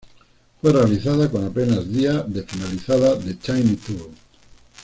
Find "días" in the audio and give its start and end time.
1.87-2.23